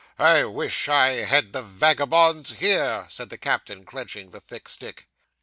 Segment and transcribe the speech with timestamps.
[0.17, 5.07] I wish I had the vagabonds here!' said the captain, clenching the thick stick.